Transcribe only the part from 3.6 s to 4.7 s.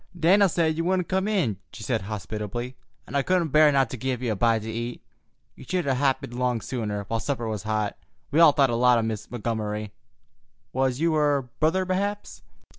not to give you a bite